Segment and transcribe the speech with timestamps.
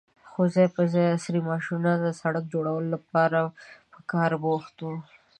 [0.31, 3.39] خو ځای پر ځای عصرې ماشينونه د سړک جوړولو لپاره
[3.93, 4.95] په کار بوخت وو.